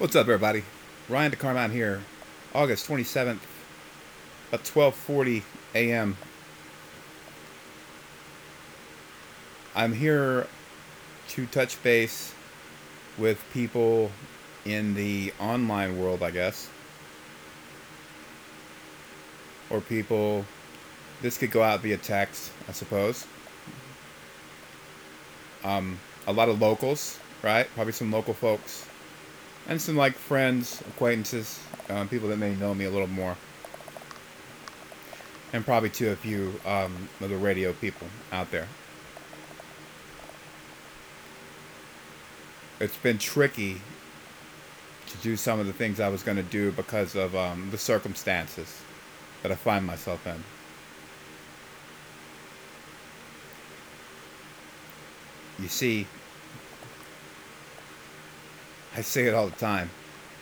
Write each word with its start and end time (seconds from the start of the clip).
What's 0.00 0.16
up, 0.16 0.22
everybody? 0.22 0.64
Ryan 1.10 1.30
DeCarmine 1.30 1.72
here. 1.72 2.00
August 2.54 2.88
27th 2.88 3.40
at 4.50 4.64
12:40 4.64 5.42
a.m. 5.74 6.16
I'm 9.76 9.92
here 9.92 10.46
to 11.28 11.44
touch 11.44 11.82
base 11.82 12.32
with 13.18 13.44
people 13.52 14.10
in 14.64 14.94
the 14.94 15.34
online 15.38 16.00
world, 16.00 16.22
I 16.22 16.30
guess. 16.30 16.70
Or 19.68 19.82
people 19.82 20.46
this 21.20 21.36
could 21.36 21.50
go 21.50 21.62
out 21.62 21.80
via 21.80 21.98
text, 21.98 22.52
I 22.66 22.72
suppose. 22.72 23.26
Um, 25.62 26.00
a 26.26 26.32
lot 26.32 26.48
of 26.48 26.58
locals, 26.58 27.20
right? 27.42 27.68
Probably 27.74 27.92
some 27.92 28.10
local 28.10 28.32
folks 28.32 28.86
and 29.68 29.80
some 29.80 29.96
like 29.96 30.14
friends, 30.14 30.80
acquaintances, 30.88 31.60
um, 31.88 32.08
people 32.08 32.28
that 32.28 32.38
may 32.38 32.54
know 32.56 32.74
me 32.74 32.84
a 32.84 32.90
little 32.90 33.06
more, 33.06 33.36
and 35.52 35.64
probably 35.64 35.90
to 35.90 36.10
a 36.10 36.16
few 36.16 36.60
um, 36.64 37.08
of 37.20 37.30
the 37.30 37.36
radio 37.36 37.72
people 37.72 38.08
out 38.32 38.50
there. 38.50 38.68
It's 42.80 42.96
been 42.96 43.18
tricky 43.18 43.82
to 45.08 45.16
do 45.18 45.36
some 45.36 45.60
of 45.60 45.66
the 45.66 45.72
things 45.72 46.00
I 46.00 46.08
was 46.08 46.22
going 46.22 46.36
to 46.36 46.42
do 46.42 46.72
because 46.72 47.14
of 47.14 47.34
um, 47.36 47.68
the 47.70 47.78
circumstances 47.78 48.80
that 49.42 49.52
I 49.52 49.54
find 49.54 49.84
myself 49.84 50.26
in. 50.26 50.42
You 55.60 55.68
see, 55.68 56.06
I 58.96 59.02
say 59.02 59.26
it 59.26 59.34
all 59.34 59.48
the 59.48 59.56
time. 59.56 59.90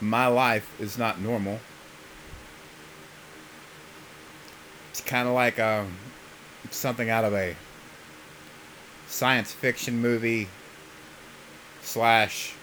My 0.00 0.26
life 0.26 0.68
is 0.80 0.96
not 0.96 1.20
normal. 1.20 1.60
It's 4.90 5.00
kind 5.00 5.28
of 5.28 5.34
like 5.34 5.58
um, 5.58 5.92
something 6.70 7.10
out 7.10 7.24
of 7.24 7.34
a 7.34 7.56
science 9.06 9.52
fiction 9.52 10.00
movie 10.00 10.48
slash 11.82 12.54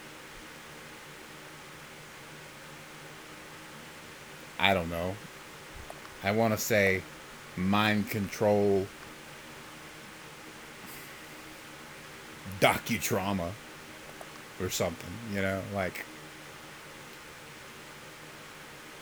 I 4.60 4.74
don't 4.74 4.90
know. 4.90 5.16
I 6.24 6.32
want 6.32 6.54
to 6.54 6.58
say 6.58 7.04
mind 7.56 8.10
control 8.10 8.88
docudrama 12.60 13.52
or 14.60 14.70
something, 14.70 15.12
you 15.34 15.42
know, 15.42 15.62
like 15.74 16.06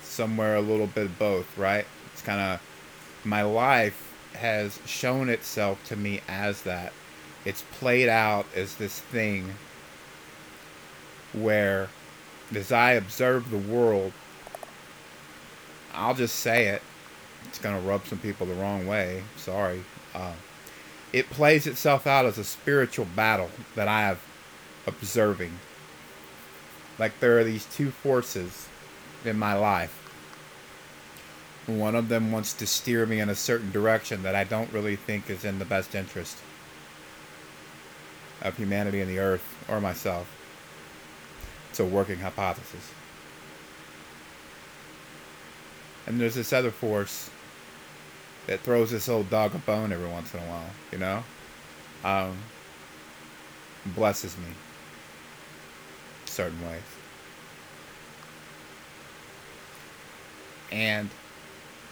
somewhere 0.02 0.56
a 0.56 0.62
little 0.62 0.88
bit 0.88 1.18
both, 1.18 1.58
right? 1.58 1.86
It's 2.12 2.22
kind 2.22 2.40
of 2.40 2.62
my 3.24 3.42
life 3.42 4.12
has 4.36 4.80
shown 4.86 5.30
itself 5.30 5.84
to 5.86 5.96
me 5.96 6.22
as 6.28 6.64
that. 6.64 6.94
It's 7.46 7.64
played 7.74 8.10
out 8.10 8.46
as 8.56 8.76
this 8.76 9.00
thing 9.00 9.56
where 11.34 11.90
as 12.56 12.72
I 12.72 12.92
observe 12.94 13.50
the 13.50 13.58
world, 13.58 14.14
I'll 15.94 16.14
just 16.14 16.38
say 16.38 16.68
it. 16.68 16.82
It's 17.46 17.60
going 17.60 17.80
to 17.80 17.88
rub 17.88 18.06
some 18.06 18.20
people 18.20 18.48
the 18.48 18.54
wrong 18.54 18.88
way. 18.88 19.24
Sorry. 19.38 19.84
Uh, 20.14 20.34
it 21.12 21.30
plays 21.30 21.68
itself 21.68 22.08
out 22.08 22.26
as 22.26 22.38
a 22.38 22.44
spiritual 22.44 23.06
battle 23.16 23.50
that 23.76 23.88
I 23.88 24.02
have 24.02 24.20
observing. 24.88 25.54
Like 27.00 27.20
there 27.20 27.40
are 27.40 27.44
these 27.44 27.66
two 27.66 27.92
forces 27.92 28.68
in 29.26 29.38
my 29.38 29.54
life. 29.54 30.00
One 31.66 31.96
of 31.96 32.10
them 32.10 32.32
wants 32.32 32.54
to 32.54 32.68
steer 32.68 33.06
me 33.06 33.20
in 33.20 33.30
a 33.30 33.36
certain 33.36 33.72
direction 33.72 34.24
that 34.24 34.36
I 34.36 34.44
don't 34.44 34.72
really 34.74 34.96
think 34.96 35.30
is 35.30 35.46
in 35.46 35.60
the 35.60 35.66
best 35.66 35.96
interest 35.96 36.38
of 38.42 38.58
humanity 38.58 39.00
and 39.00 39.10
the 39.10 39.20
earth 39.20 39.56
or 39.70 39.80
myself. 39.80 40.30
It's 41.70 41.80
a 41.80 41.86
working 41.86 42.20
hypothesis. 42.20 42.92
And 46.06 46.20
there's 46.20 46.36
this 46.36 46.52
other 46.52 46.70
force 46.70 47.30
that 48.48 48.60
throws 48.60 48.92
this 48.92 49.08
old 49.08 49.30
dog 49.30 49.56
a 49.56 49.58
bone 49.60 49.94
every 49.94 50.10
once 50.10 50.34
in 50.34 50.42
a 50.42 50.44
while, 50.44 50.70
you 50.92 50.98
know? 50.98 51.24
Um, 52.04 52.38
blesses 53.96 54.38
me 54.38 54.54
certain 56.34 56.62
ways. 56.62 56.82
And 60.72 61.10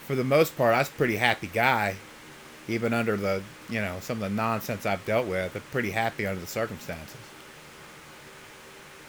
for 0.07 0.15
the 0.15 0.23
most 0.23 0.57
part, 0.57 0.73
I 0.73 0.79
was 0.79 0.89
a 0.89 0.91
pretty 0.91 1.17
happy 1.17 1.47
guy, 1.47 1.95
even 2.67 2.93
under 2.93 3.15
the, 3.15 3.43
you 3.69 3.79
know, 3.79 3.97
some 4.01 4.21
of 4.21 4.29
the 4.29 4.35
nonsense 4.35 4.85
I've 4.85 5.05
dealt 5.05 5.27
with. 5.27 5.55
I'm 5.55 5.61
pretty 5.71 5.91
happy 5.91 6.25
under 6.25 6.41
the 6.41 6.47
circumstances. 6.47 7.15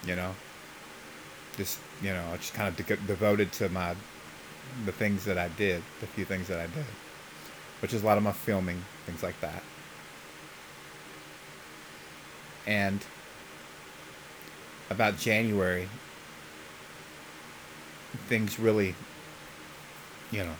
You 0.06 0.16
know, 0.16 0.34
just, 1.56 1.78
you 2.02 2.10
know, 2.12 2.24
just 2.36 2.54
kind 2.54 2.68
of 2.68 2.86
de- 2.86 2.96
devoted 2.96 3.52
to 3.52 3.68
my, 3.70 3.94
the 4.84 4.92
things 4.92 5.24
that 5.24 5.38
I 5.38 5.48
did, 5.48 5.82
the 6.00 6.06
few 6.06 6.24
things 6.24 6.48
that 6.48 6.58
I 6.58 6.66
did, 6.66 6.84
which 7.80 7.94
is 7.94 8.02
a 8.02 8.06
lot 8.06 8.18
of 8.18 8.22
my 8.22 8.32
filming, 8.32 8.84
things 9.06 9.22
like 9.22 9.40
that. 9.40 9.62
And 12.66 13.04
about 14.92 15.18
January, 15.18 15.88
things 18.28 18.58
really, 18.58 18.94
you 20.30 20.44
know, 20.44 20.54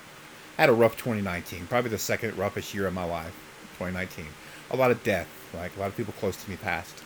I 0.59 0.63
had 0.63 0.71
a 0.71 0.75
rough 0.75 0.97
2019, 0.97 1.67
probably 1.67 1.91
the 1.91 1.99
second 1.99 2.37
roughest 2.37 2.75
year 2.75 2.87
of 2.87 2.95
my 2.95 3.05
life, 3.05 3.35
2019. 3.79 4.27
A 4.71 4.77
lot 4.77 4.91
of 4.91 5.03
death, 5.05 5.29
like 5.55 5.77
a 5.77 5.81
lot 5.81 5.89
of 5.89 5.97
people 5.97 6.15
close 6.19 6.43
to 6.43 6.51
me 6.51 6.57
passed. 6.57 7.03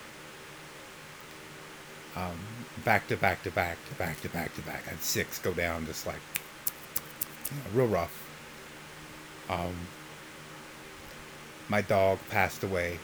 Um, 2.15 2.39
back 2.83 3.07
to 3.09 3.17
back 3.17 3.43
to 3.43 3.51
back 3.51 3.77
to 3.89 3.95
back 3.95 4.19
to 4.21 4.29
back 4.29 4.55
to 4.55 4.61
back. 4.61 4.83
I 4.87 4.91
had 4.91 5.03
six 5.03 5.37
go 5.37 5.53
down, 5.53 5.85
just 5.85 6.07
like, 6.07 6.21
you 7.51 7.57
know, 7.57 7.63
real 7.83 7.87
rough. 7.87 8.23
Um, 9.49 9.75
my 11.69 11.81
dog 11.81 12.19
passed 12.29 12.63
away 12.63 12.99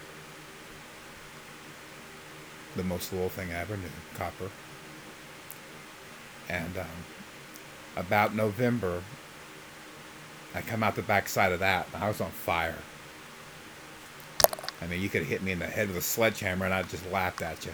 the 2.76 2.84
most 2.84 3.14
loyal 3.14 3.30
thing 3.30 3.52
I 3.52 3.60
ever 3.60 3.78
knew, 3.78 3.90
Copper. 4.16 4.50
And 6.50 6.78
um, 6.78 6.86
about 7.96 8.36
November, 8.36 9.04
I 10.54 10.62
come 10.62 10.84
out 10.84 10.96
the 10.96 11.02
backside 11.02 11.52
of 11.52 11.60
that, 11.60 11.88
and 11.94 12.04
I 12.04 12.08
was 12.08 12.22
on 12.22 12.32
fire. 12.32 12.78
I 14.82 14.88
mean, 14.88 15.02
you 15.02 15.10
could 15.10 15.24
hit 15.24 15.42
me 15.42 15.52
in 15.52 15.60
the 15.60 15.66
head 15.66 15.88
with 15.88 15.98
a 15.98 16.02
sledgehammer, 16.02 16.66
and 16.66 16.74
I'd 16.74 16.90
just 16.90 17.10
laughed 17.12 17.42
at 17.42 17.66
you. 17.66 17.74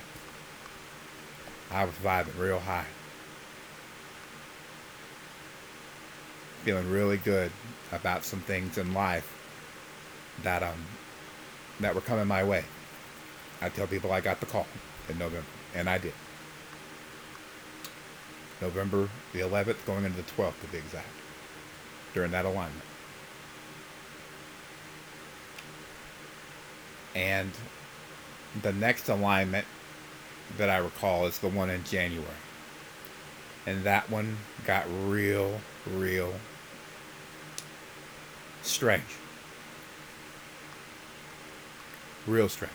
I 1.71 1.85
was 1.85 1.93
vibing 1.95 2.37
real 2.39 2.59
high. 2.59 2.85
Feeling 6.63 6.89
really 6.91 7.17
good 7.17 7.51
about 7.91 8.25
some 8.25 8.41
things 8.41 8.77
in 8.77 8.93
life 8.93 9.35
that 10.43 10.61
um 10.61 10.85
that 11.79 11.95
were 11.95 12.01
coming 12.01 12.27
my 12.27 12.43
way. 12.43 12.65
I 13.61 13.69
tell 13.69 13.87
people 13.87 14.11
I 14.11 14.21
got 14.21 14.39
the 14.39 14.45
call 14.45 14.67
in 15.09 15.17
November, 15.17 15.47
and 15.75 15.89
I 15.89 15.97
did. 15.97 16.13
November 18.61 19.09
the 19.33 19.39
11th, 19.39 19.85
going 19.85 20.05
into 20.05 20.17
the 20.17 20.23
12th 20.23 20.59
to 20.61 20.67
be 20.67 20.77
exact, 20.77 21.07
during 22.13 22.31
that 22.31 22.45
alignment. 22.45 22.85
And 27.15 27.51
the 28.61 28.73
next 28.73 29.09
alignment 29.09 29.65
that 30.57 30.69
I 30.69 30.77
recall 30.77 31.25
is 31.25 31.39
the 31.39 31.49
one 31.49 31.69
in 31.69 31.83
January. 31.83 32.25
And 33.65 33.83
that 33.83 34.09
one 34.09 34.37
got 34.65 34.85
real, 35.05 35.61
real 35.85 36.33
strange. 38.61 39.03
Real 42.25 42.49
strange. 42.49 42.73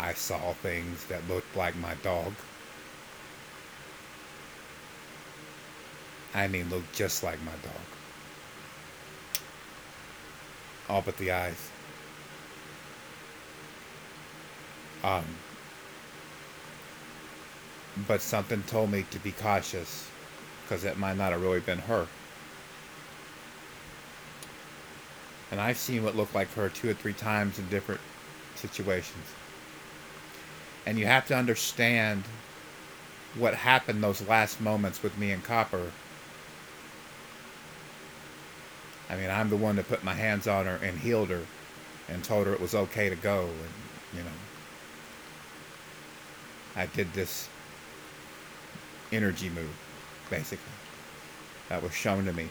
I 0.00 0.14
saw 0.14 0.52
things 0.54 1.04
that 1.06 1.26
looked 1.28 1.56
like 1.56 1.76
my 1.76 1.94
dog. 2.02 2.32
I 6.34 6.46
mean, 6.46 6.70
looked 6.70 6.94
just 6.94 7.22
like 7.22 7.42
my 7.42 7.52
dog. 7.62 7.82
All 10.88 11.02
but 11.02 11.16
the 11.16 11.32
eyes. 11.32 11.70
Um, 15.02 15.24
but 18.06 18.20
something 18.20 18.62
told 18.64 18.90
me 18.90 19.04
to 19.10 19.18
be 19.18 19.32
cautious 19.32 20.08
because 20.62 20.84
it 20.84 20.98
might 20.98 21.16
not 21.16 21.32
have 21.32 21.42
really 21.42 21.60
been 21.60 21.78
her. 21.78 22.06
And 25.50 25.60
I've 25.60 25.78
seen 25.78 26.04
what 26.04 26.14
looked 26.14 26.34
like 26.34 26.52
her 26.52 26.68
two 26.68 26.90
or 26.90 26.94
three 26.94 27.14
times 27.14 27.58
in 27.58 27.68
different 27.68 28.00
situations. 28.54 29.24
And 30.88 30.98
you 30.98 31.04
have 31.04 31.26
to 31.26 31.36
understand 31.36 32.24
what 33.34 33.52
happened 33.52 34.02
those 34.02 34.26
last 34.26 34.58
moments 34.58 35.02
with 35.02 35.18
me 35.18 35.32
and 35.32 35.44
Copper. 35.44 35.92
I 39.10 39.16
mean, 39.16 39.28
I'm 39.28 39.50
the 39.50 39.56
one 39.58 39.76
that 39.76 39.86
put 39.86 40.02
my 40.02 40.14
hands 40.14 40.46
on 40.46 40.64
her 40.64 40.76
and 40.76 40.98
healed 40.98 41.28
her 41.28 41.42
and 42.08 42.24
told 42.24 42.46
her 42.46 42.54
it 42.54 42.60
was 42.62 42.74
okay 42.74 43.10
to 43.10 43.16
go. 43.16 43.42
And, 43.42 44.16
you 44.16 44.22
know, 44.22 44.30
I 46.74 46.86
did 46.86 47.12
this 47.12 47.50
energy 49.12 49.50
move, 49.50 49.76
basically, 50.30 50.72
that 51.68 51.82
was 51.82 51.92
shown 51.92 52.24
to 52.24 52.32
me. 52.32 52.48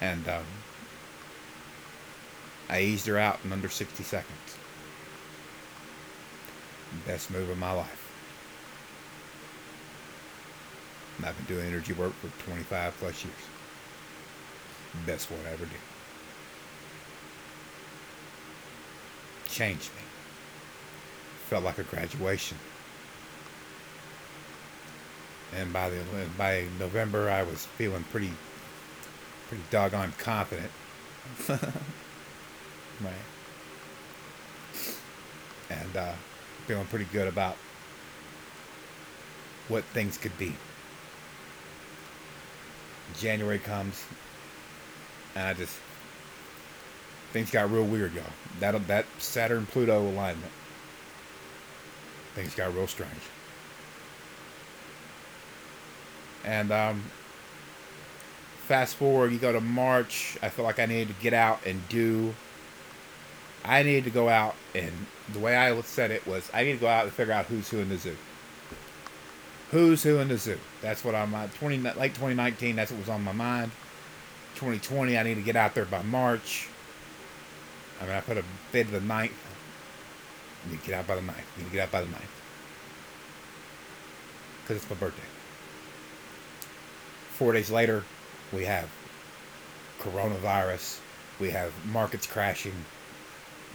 And 0.00 0.26
um, 0.26 0.44
I 2.68 2.80
eased 2.80 3.06
her 3.06 3.18
out 3.18 3.40
in 3.44 3.52
under 3.52 3.68
60 3.68 4.02
seconds. 4.02 4.56
Best 7.06 7.30
move 7.30 7.50
of 7.50 7.58
my 7.58 7.72
life. 7.72 8.00
And 11.16 11.26
I've 11.26 11.36
been 11.36 11.56
doing 11.56 11.66
energy 11.66 11.92
work 11.92 12.12
for 12.14 12.28
25 12.44 12.96
plus 12.98 13.24
years. 13.24 13.36
Best 15.06 15.30
one 15.30 15.40
I 15.46 15.52
ever 15.52 15.66
did. 15.66 15.74
Changed 19.48 19.90
me. 19.94 20.02
Felt 21.48 21.64
like 21.64 21.78
a 21.78 21.82
graduation. 21.84 22.58
And 25.56 25.72
by 25.72 25.90
the 25.90 26.02
by 26.36 26.64
November, 26.80 27.30
I 27.30 27.42
was 27.42 27.66
feeling 27.66 28.04
pretty, 28.10 28.32
pretty 29.48 29.62
doggone 29.70 30.12
confident. 30.18 30.70
right. 33.00 33.12
And 35.70 35.96
uh, 35.96 36.12
feeling 36.66 36.86
pretty 36.86 37.06
good 37.12 37.28
about 37.28 37.56
what 39.68 39.84
things 39.84 40.18
could 40.18 40.36
be. 40.38 40.54
January 43.18 43.58
comes, 43.58 44.04
and 45.34 45.46
I 45.46 45.54
just 45.54 45.78
things 47.32 47.50
got 47.50 47.70
real 47.70 47.84
weird, 47.84 48.14
y'all. 48.14 48.24
That 48.60 48.86
that 48.88 49.06
Saturn 49.18 49.66
Pluto 49.66 50.02
alignment, 50.02 50.52
things 52.34 52.54
got 52.54 52.74
real 52.74 52.86
strange. 52.86 53.12
And 56.44 56.70
um, 56.72 57.02
fast 58.66 58.96
forward, 58.96 59.32
you 59.32 59.38
go 59.38 59.52
to 59.52 59.60
March. 59.60 60.36
I 60.42 60.48
feel 60.48 60.64
like 60.64 60.78
I 60.78 60.86
needed 60.86 61.08
to 61.08 61.22
get 61.22 61.32
out 61.32 61.64
and 61.66 61.86
do. 61.88 62.34
I 63.64 63.82
needed 63.82 64.04
to 64.04 64.10
go 64.10 64.28
out 64.28 64.54
and 64.74 64.92
the 65.32 65.38
way 65.38 65.56
I 65.56 65.80
said 65.82 66.10
it 66.10 66.26
was 66.26 66.50
I 66.52 66.64
need 66.64 66.72
to 66.72 66.78
go 66.78 66.88
out 66.88 67.04
and 67.04 67.12
figure 67.12 67.32
out 67.32 67.46
who's 67.46 67.68
who 67.68 67.78
in 67.78 67.88
the 67.88 67.96
zoo. 67.96 68.16
Who's 69.70 70.02
who 70.02 70.18
in 70.18 70.28
the 70.28 70.36
zoo? 70.36 70.58
That's 70.82 71.04
what 71.04 71.14
I'm 71.14 71.34
at. 71.34 71.54
20 71.54 71.78
late 71.78 72.14
2019. 72.14 72.76
That's 72.76 72.90
what 72.92 73.00
was 73.00 73.08
on 73.08 73.24
my 73.24 73.32
mind. 73.32 73.72
2020. 74.56 75.16
I 75.18 75.22
need 75.22 75.34
to 75.34 75.42
get 75.42 75.56
out 75.56 75.74
there 75.74 75.86
by 75.86 76.02
March. 76.02 76.68
I 78.00 78.04
mean, 78.04 78.14
I 78.14 78.20
put 78.20 78.36
a 78.36 78.44
bid 78.70 78.88
the 78.90 79.00
9th. 79.00 79.30
I 79.30 80.70
need 80.70 80.80
to 80.80 80.86
get 80.86 80.94
out 80.98 81.06
by 81.06 81.16
the 81.16 81.22
9th. 81.22 81.30
I 81.30 81.58
need 81.58 81.66
to 81.66 81.72
get 81.72 81.82
out 81.84 81.92
by 81.92 82.00
the 82.02 82.06
9th. 82.08 82.20
Because 84.62 84.76
it's 84.82 84.90
my 84.90 84.96
birthday. 84.96 85.22
Four 87.30 87.52
days 87.52 87.70
later, 87.70 88.04
we 88.52 88.64
have 88.64 88.88
coronavirus. 90.00 91.00
We 91.40 91.50
have 91.50 91.72
markets 91.86 92.26
crashing. 92.26 92.74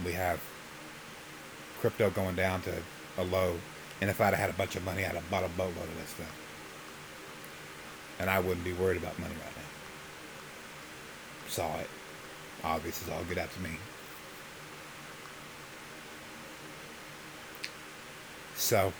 We 0.06 0.14
have 0.14 0.40
crypto 1.80 2.10
going 2.10 2.36
down 2.36 2.62
to 2.64 2.74
a 3.18 3.24
low. 3.24 3.56
And 4.02 4.10
if 4.10 4.22
I'd 4.22 4.34
have 4.34 4.40
had 4.40 4.50
a 4.50 4.54
bunch 4.54 4.76
of 4.76 4.84
money, 4.86 5.06
I'd 5.06 5.16
have 5.16 5.30
bought 5.30 5.44
a 5.44 5.50
boatload 5.50 5.88
of 5.88 5.98
this 6.00 6.10
stuff. 6.10 6.36
And 8.20 8.30
I 8.30 8.40
wouldn't 8.40 8.64
be 8.64 8.74
worried 8.74 8.98
about 8.98 9.18
money 9.20 9.34
right 9.34 9.56
now. 9.56 9.64
Saw 11.48 11.80
it. 11.80 11.90
Obvious 12.64 13.02
as 13.04 13.10
all 13.10 13.24
good 13.24 13.38
out 13.38 13.52
to 13.54 13.62
me. 13.62 13.72
So, 18.56 18.92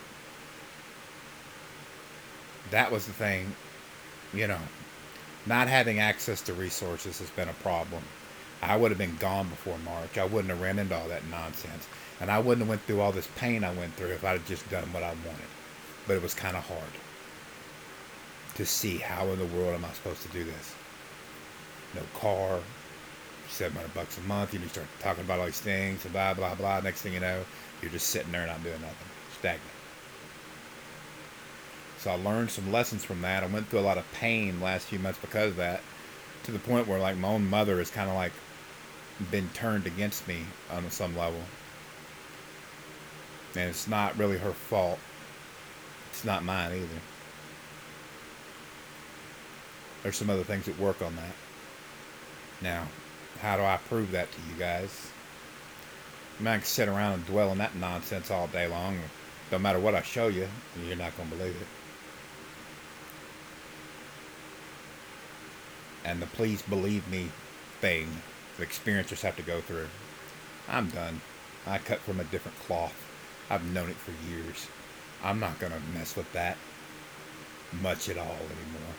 that 2.72 2.92
was 2.92 3.06
the 3.06 3.14
thing, 3.14 3.54
you 4.34 4.48
know, 4.48 4.60
not 5.46 5.68
having 5.68 6.00
access 6.00 6.42
to 6.44 6.54
resources 6.54 7.20
has 7.20 7.30
been 7.32 7.50
a 7.50 7.54
problem. 7.54 8.04
I 8.62 8.76
would 8.76 8.92
have 8.92 8.98
been 8.98 9.16
gone 9.18 9.48
before 9.50 9.78
March. 9.80 10.18
I 10.18 10.26
wouldn't 10.26 10.50
have 10.50 10.62
ran 10.62 10.80
into 10.80 10.96
all 10.96 11.08
that 11.08 11.28
nonsense. 11.28 11.88
And 12.20 12.30
I 12.30 12.40
wouldn't 12.40 12.60
have 12.60 12.70
went 12.70 12.82
through 12.82 13.00
all 13.00 13.12
this 13.12 13.30
pain 13.38 13.64
I 13.64 13.74
went 13.74 13.94
through 13.96 14.10
if 14.10 14.24
I'd 14.24 14.46
just 14.46 14.70
done 14.70 14.92
what 14.92 15.04
I 15.04 15.10
wanted. 15.10 15.48
But 16.06 16.18
it 16.18 16.22
was 16.22 16.34
kind 16.34 16.58
of 16.58 16.68
hard 16.68 16.92
to 18.56 18.66
see 18.66 18.98
how 18.98 19.28
in 19.28 19.40
the 19.40 19.46
world 19.46 19.74
am 19.74 19.86
I 19.86 19.90
supposed 19.94 20.22
to 20.24 20.28
do 20.30 20.44
this. 20.44 20.76
No 21.96 22.02
car, 22.20 22.60
700 23.48 23.94
bucks 23.94 24.18
a 24.18 24.22
month. 24.22 24.54
You 24.54 24.60
start 24.68 24.88
talking 25.00 25.24
about 25.24 25.40
all 25.40 25.46
these 25.46 25.62
things 25.62 26.04
and 26.04 26.14
blah, 26.14 26.34
blah, 26.34 26.56
blah. 26.56 26.82
Next 26.82 27.02
thing 27.02 27.14
you 27.14 27.22
know, 27.22 27.46
you're 27.82 27.92
just 27.92 28.08
sitting 28.08 28.32
there 28.32 28.46
not 28.46 28.62
doing 28.62 28.82
nothing. 28.82 29.08
Stagnant. 29.40 29.64
So 32.00 32.12
I 32.12 32.16
learned 32.16 32.52
some 32.52 32.72
lessons 32.72 33.04
from 33.06 33.22
that. 33.22 33.44
I 33.44 33.48
went 33.48 33.68
through 33.68 33.80
a 33.80 33.82
lot 33.82 33.98
of 33.98 34.10
pain 34.14 34.62
last 34.62 34.88
few 34.88 35.00
months 35.00 35.20
because 35.20 35.52
of 35.52 35.58
that 35.58 35.82
to 36.44 36.52
the 36.52 36.60
point 36.60 36.88
where 36.88 37.00
like 37.00 37.18
my 37.18 37.28
own 37.28 37.50
mother 37.50 37.80
is 37.82 37.90
kind 37.90 38.10
of 38.10 38.16
like 38.16 38.32
been 39.32 39.50
turned 39.50 39.86
against 39.86 40.28
me 40.28 40.46
on 40.72 40.90
some 40.90 41.18
level 41.18 41.42
and 43.56 43.70
it's 43.70 43.88
not 43.88 44.18
really 44.18 44.38
her 44.38 44.52
fault. 44.52 45.00
It's 46.12 46.24
not 46.24 46.44
mine 46.44 46.72
either. 46.74 46.88
There's 50.04 50.16
some 50.16 50.30
other 50.30 50.44
things 50.44 50.66
that 50.66 50.80
work 50.80 51.02
on 51.02 51.16
that. 51.16 51.34
Now, 52.62 52.88
how 53.42 53.58
do 53.58 53.64
I 53.64 53.78
prove 53.78 54.12
that 54.12 54.32
to 54.32 54.38
you 54.50 54.58
guys? 54.58 55.12
I, 56.40 56.44
mean, 56.44 56.54
I 56.54 56.58
can 56.58 56.66
sit 56.66 56.88
around 56.88 57.14
and 57.14 57.26
dwell 57.26 57.50
on 57.50 57.58
that 57.58 57.76
nonsense 57.76 58.32
all 58.32 58.48
day 58.48 58.68
long. 58.68 58.98
No 59.52 59.60
matter 59.60 59.80
what 59.80 59.96
I 59.96 60.02
show 60.02 60.28
you, 60.28 60.48
you're 60.86 60.96
not 60.96 61.16
going 61.18 61.30
to 61.30 61.36
believe 61.36 61.56
it. 61.56 61.68
And 66.06 66.22
the 66.22 66.28
please 66.28 66.62
believe 66.62 67.08
me 67.10 67.30
thing 67.82 68.08
the 68.60 68.66
experiencers 68.66 69.22
have 69.22 69.38
to 69.38 69.42
go 69.42 69.62
through. 69.62 69.88
I'm 70.68 70.90
done. 70.90 71.22
I 71.66 71.78
cut 71.78 72.00
from 72.00 72.20
a 72.20 72.26
different 72.26 72.58
cloth. 72.60 72.94
I've 73.50 73.64
known 73.74 73.90
it 73.90 73.96
for 73.96 74.12
years. 74.30 74.68
I'm 75.24 75.40
not 75.40 75.60
going 75.60 75.72
to 75.72 75.80
mess 75.98 76.16
with 76.16 76.32
that 76.34 76.58
much 77.82 78.10
at 78.10 78.18
all 78.18 78.26
anymore. 78.26 78.96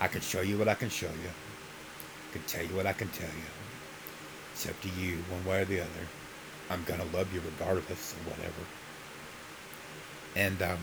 I 0.00 0.08
can 0.08 0.20
show 0.20 0.40
you 0.40 0.58
what 0.58 0.68
I 0.68 0.74
can 0.74 0.88
show 0.88 1.06
you. 1.06 1.30
I 2.30 2.32
can 2.32 2.42
tell 2.42 2.64
you 2.64 2.74
what 2.74 2.86
I 2.86 2.92
can 2.92 3.08
tell 3.08 3.28
you. 3.28 3.50
It's 4.52 4.68
up 4.68 4.80
to 4.82 4.88
you, 5.00 5.18
one 5.30 5.44
way 5.44 5.62
or 5.62 5.64
the 5.64 5.80
other. 5.80 6.06
I'm 6.70 6.84
going 6.84 7.00
to 7.00 7.16
love 7.16 7.32
you 7.34 7.40
regardless 7.44 8.12
of 8.12 8.26
whatever. 8.26 8.62
And 10.36 10.62
um, 10.62 10.78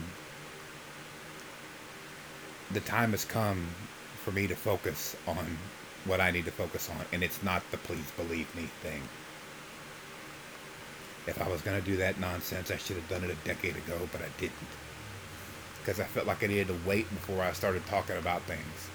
the 2.70 2.80
time 2.80 3.12
has 3.12 3.24
come 3.24 3.66
for 4.22 4.32
me 4.32 4.46
to 4.46 4.54
focus 4.54 5.16
on 5.26 5.46
what 6.04 6.20
I 6.20 6.30
need 6.30 6.44
to 6.46 6.50
focus 6.50 6.88
on, 6.90 7.04
and 7.12 7.22
it's 7.22 7.42
not 7.42 7.62
the 7.70 7.78
please 7.78 8.10
believe 8.16 8.54
me 8.54 8.68
thing. 8.82 9.02
If 11.26 11.42
I 11.42 11.48
was 11.48 11.60
going 11.60 11.78
to 11.78 11.84
do 11.84 11.96
that 11.98 12.18
nonsense, 12.18 12.70
I 12.70 12.78
should 12.78 12.96
have 12.96 13.08
done 13.08 13.22
it 13.22 13.30
a 13.30 13.46
decade 13.46 13.76
ago, 13.76 14.08
but 14.12 14.22
I 14.22 14.28
didn't. 14.38 14.54
Because 15.78 16.00
I 16.00 16.04
felt 16.04 16.26
like 16.26 16.42
I 16.42 16.46
needed 16.46 16.68
to 16.68 16.78
wait 16.86 17.08
before 17.10 17.42
I 17.42 17.52
started 17.52 17.84
talking 17.86 18.16
about 18.16 18.42
things. 18.42 18.88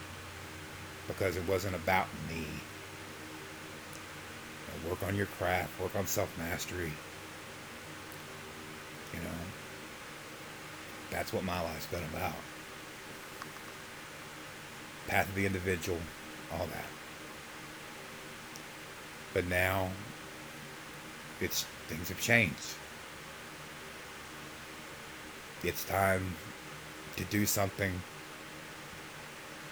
Because 1.07 1.37
it 1.37 1.47
wasn't 1.47 1.75
about 1.75 2.07
me. 2.27 2.39
You 2.39 2.43
know, 4.83 4.89
work 4.89 5.03
on 5.03 5.15
your 5.15 5.27
craft, 5.27 5.79
work 5.79 5.95
on 5.95 6.07
self 6.07 6.35
mastery. 6.39 6.91
You 9.13 9.19
know, 9.19 9.35
that's 11.11 11.31
what 11.31 11.43
my 11.43 11.61
life's 11.61 11.85
been 11.85 12.03
about. 12.15 12.33
Path 15.07 15.29
of 15.29 15.35
the 15.35 15.45
individual, 15.45 15.99
all 16.59 16.67
that. 16.67 16.85
But 19.33 19.47
now, 19.47 19.89
it's 21.41 21.63
things 21.87 22.09
have 22.09 22.21
changed. 22.21 22.75
It's 25.63 25.83
time 25.85 26.35
to 27.15 27.23
do 27.25 27.45
something 27.45 28.01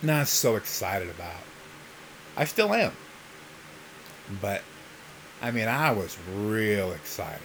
not 0.01 0.27
so 0.27 0.55
excited 0.55 1.09
about. 1.09 1.43
I 2.35 2.45
still 2.45 2.73
am. 2.73 2.93
But, 4.41 4.61
I 5.41 5.51
mean, 5.51 5.67
I 5.67 5.91
was 5.91 6.17
real 6.35 6.91
excited. 6.91 7.41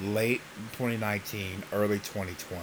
Late 0.00 0.40
2019, 0.72 1.62
early 1.72 1.98
2020. 1.98 2.62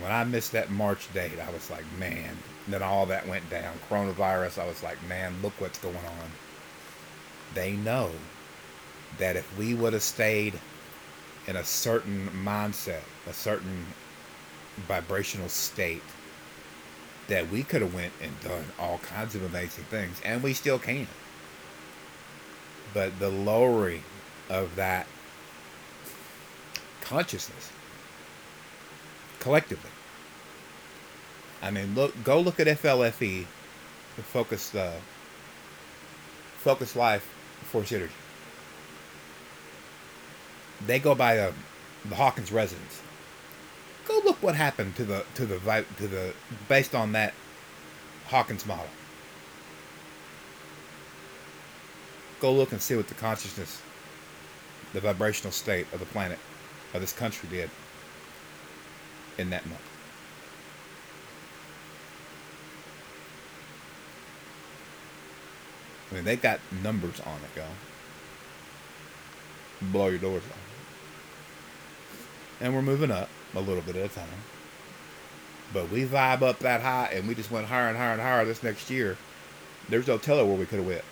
And 0.00 0.08
when 0.08 0.16
I 0.16 0.24
missed 0.24 0.52
that 0.52 0.70
March 0.70 1.12
date, 1.12 1.38
I 1.38 1.52
was 1.52 1.70
like, 1.70 1.84
man. 1.98 2.38
then 2.66 2.82
all 2.82 3.04
that 3.06 3.28
went 3.28 3.50
down. 3.50 3.74
Coronavirus, 3.90 4.62
I 4.62 4.66
was 4.66 4.82
like, 4.82 4.96
man, 5.06 5.34
look 5.42 5.52
what's 5.60 5.78
going 5.78 5.96
on. 5.96 6.30
they 7.52 7.72
know 7.72 8.10
that 9.18 9.36
if 9.36 9.58
we 9.58 9.74
would 9.74 9.92
have 9.92 10.02
stayed 10.02 10.58
in 11.46 11.56
a 11.56 11.64
certain 11.64 12.28
mindset, 12.28 13.02
a 13.28 13.32
certain 13.34 13.84
vibrational 14.88 15.48
state, 15.50 16.02
that 17.28 17.50
we 17.50 17.62
could 17.62 17.82
have 17.82 17.94
went 17.94 18.12
and 18.22 18.40
done 18.40 18.64
all 18.78 18.98
kinds 18.98 19.34
of 19.34 19.44
amazing 19.44 19.84
things, 19.84 20.18
and 20.24 20.42
we 20.42 20.54
still 20.54 20.78
can. 20.78 21.08
But 22.94 23.18
the 23.18 23.28
lowering 23.28 24.04
of 24.48 24.76
that 24.76 25.06
consciousness 27.02 27.70
collectively. 29.40 29.90
I 31.62 31.70
mean, 31.70 31.94
look, 31.94 32.22
go 32.24 32.40
look 32.40 32.60
at 32.60 32.66
FLFE, 32.66 33.44
the 34.16 34.22
focus, 34.22 34.74
uh, 34.74 34.98
focus 36.58 36.96
life 36.96 37.28
force 37.64 37.92
energy. 37.92 38.12
They 40.86 40.98
go 40.98 41.14
by 41.14 41.38
uh, 41.38 41.52
the 42.08 42.14
Hawkins 42.14 42.50
residence. 42.50 43.02
Go 44.06 44.20
look 44.24 44.42
what 44.42 44.54
happened 44.54 44.96
to 44.96 45.04
the 45.04 45.24
to 45.34 45.44
the 45.44 45.84
to 45.98 46.08
the 46.08 46.32
based 46.68 46.94
on 46.94 47.12
that 47.12 47.34
Hawkins 48.26 48.66
model. 48.66 48.86
Go 52.40 52.52
look 52.52 52.72
and 52.72 52.80
see 52.80 52.96
what 52.96 53.08
the 53.08 53.14
consciousness, 53.14 53.82
the 54.94 55.00
vibrational 55.00 55.52
state 55.52 55.86
of 55.92 56.00
the 56.00 56.06
planet, 56.06 56.38
of 56.94 57.02
this 57.02 57.12
country 57.12 57.48
did 57.50 57.68
in 59.38 59.50
that 59.50 59.66
month. 59.66 59.80
I 66.10 66.14
mean, 66.14 66.24
they 66.24 66.36
got 66.36 66.60
numbers 66.82 67.20
on 67.20 67.36
it, 67.36 67.54
go. 67.54 67.64
Blow 69.92 70.08
your 70.08 70.18
doors 70.18 70.42
off. 70.42 70.58
And 72.60 72.74
we're 72.74 72.82
moving 72.82 73.10
up 73.10 73.28
a 73.54 73.60
little 73.60 73.82
bit 73.82 73.96
at 73.96 74.10
a 74.10 74.14
time. 74.14 74.26
But 75.72 75.90
we 75.90 76.04
vibe 76.04 76.42
up 76.42 76.58
that 76.60 76.82
high 76.82 77.10
and 77.14 77.28
we 77.28 77.34
just 77.34 77.50
went 77.50 77.66
higher 77.66 77.88
and 77.88 77.96
higher 77.96 78.12
and 78.12 78.20
higher 78.20 78.44
this 78.44 78.62
next 78.62 78.90
year. 78.90 79.16
There's 79.88 80.08
no 80.08 80.18
telling 80.18 80.48
where 80.48 80.56
we 80.56 80.66
could 80.66 80.78
have 80.78 80.86
went. 80.86 81.04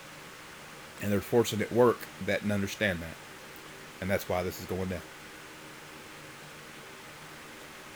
And 1.01 1.13
there's 1.13 1.25
forces 1.25 1.61
at 1.61 1.73
work 1.73 1.99
that 2.27 2.43
and 2.43 2.51
understand 2.51 2.99
that. 3.01 3.17
And 4.01 4.11
that's 4.11 4.29
why 4.29 4.43
this 4.43 4.61
is 4.61 4.67
going 4.67 4.89
down. 4.89 5.01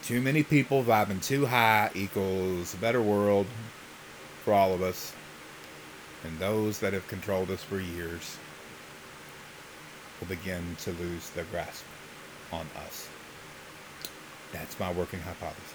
Too 0.02 0.20
many 0.20 0.42
people 0.42 0.82
vibing 0.82 1.24
too 1.24 1.46
high 1.46 1.88
equals 1.94 2.74
a 2.74 2.76
better 2.76 3.00
world 3.00 3.46
for 4.44 4.52
all 4.52 4.74
of 4.74 4.82
us. 4.82 5.12
And 6.24 6.40
those 6.40 6.80
that 6.80 6.92
have 6.92 7.06
controlled 7.06 7.52
us 7.52 7.62
for 7.62 7.78
years 7.78 8.36
will 10.18 10.26
begin 10.26 10.76
to 10.80 10.90
lose 10.90 11.30
their 11.30 11.44
grasp 11.44 11.84
on 12.52 12.66
us. 12.84 13.08
That's 14.52 14.78
my 14.80 14.92
working 14.92 15.20
hypothesis. 15.20 15.72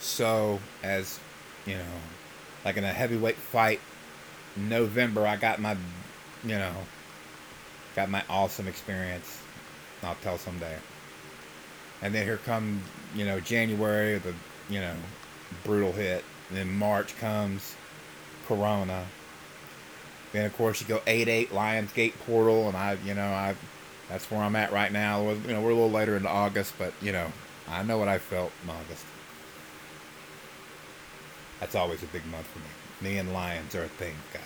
So, 0.00 0.58
as 0.82 1.20
you 1.66 1.74
know, 1.74 1.84
like 2.64 2.76
in 2.76 2.82
a 2.82 2.92
heavyweight 2.92 3.36
fight, 3.36 3.80
November, 4.56 5.24
I 5.24 5.36
got 5.36 5.60
my, 5.60 5.76
you 6.42 6.58
know, 6.58 6.74
got 7.94 8.10
my 8.10 8.24
awesome 8.28 8.66
experience 8.66 9.40
I'll 10.02 10.16
tell 10.16 10.38
someday. 10.38 10.76
And 12.02 12.14
then 12.14 12.24
here 12.24 12.38
come, 12.38 12.82
you 13.14 13.24
know, 13.24 13.40
January, 13.40 14.18
the, 14.18 14.34
you 14.68 14.80
know, 14.80 14.94
brutal 15.64 15.92
hit. 15.92 16.24
And 16.48 16.58
then 16.58 16.76
March 16.76 17.16
comes, 17.18 17.74
Corona. 18.46 19.06
Then 20.32 20.44
of 20.44 20.56
course 20.56 20.80
you 20.80 20.86
go 20.86 21.00
eight 21.06 21.28
eight 21.28 21.50
Lionsgate 21.50 22.12
portal, 22.26 22.68
and 22.68 22.76
I, 22.76 22.98
you 23.04 23.14
know, 23.14 23.26
I, 23.26 23.54
that's 24.08 24.30
where 24.30 24.40
I'm 24.40 24.56
at 24.56 24.72
right 24.72 24.92
now. 24.92 25.30
You 25.30 25.52
know, 25.52 25.60
we're 25.60 25.70
a 25.70 25.74
little 25.74 25.90
later 25.90 26.16
into 26.16 26.28
August, 26.28 26.74
but 26.78 26.92
you 27.00 27.12
know, 27.12 27.32
I 27.68 27.82
know 27.82 27.98
what 27.98 28.08
I 28.08 28.18
felt 28.18 28.52
in 28.62 28.70
August. 28.70 29.04
That's 31.60 31.74
always 31.74 32.02
a 32.02 32.06
big 32.06 32.26
month 32.26 32.46
for 32.46 32.58
me. 32.58 33.10
Me 33.10 33.18
and 33.18 33.32
lions 33.32 33.74
are 33.74 33.84
a 33.84 33.88
thing, 33.88 34.14
guys. 34.32 34.42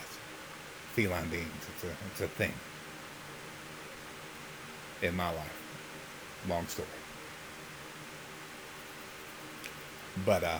Feline 0.92 1.28
beings, 1.28 1.48
it's 1.74 1.84
a, 1.84 1.88
it's 2.12 2.20
a 2.20 2.28
thing 2.28 2.52
in 5.02 5.16
my 5.16 5.30
life. 5.30 6.42
Long 6.48 6.66
story. 6.66 6.88
But 10.24 10.44
uh 10.44 10.58